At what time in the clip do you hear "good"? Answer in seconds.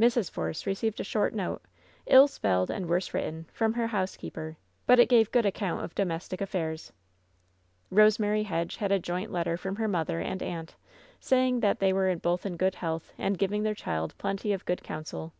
5.30-5.46, 12.56-12.74, 14.64-14.82